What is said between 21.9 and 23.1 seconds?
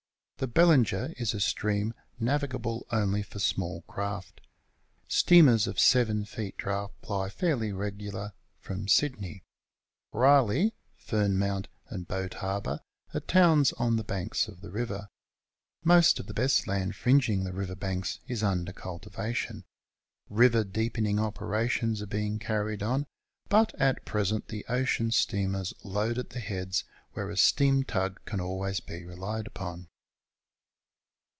are being carried on,